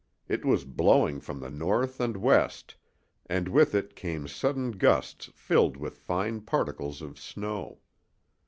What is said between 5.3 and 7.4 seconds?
filled with fine particles of